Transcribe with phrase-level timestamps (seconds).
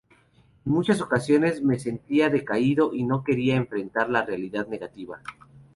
[0.65, 5.21] En muchas ocasiones me sentía decaído y no quería enfrentar la realidad negativa.